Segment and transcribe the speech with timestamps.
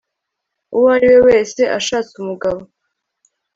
[0.75, 2.61] uwo ari we wese ashatse umugabo